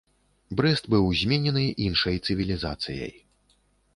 Брэст 0.59 0.87
быў 0.93 1.05
зменены 1.19 1.65
іншай 1.87 2.17
цывілізацыяй. 2.25 3.13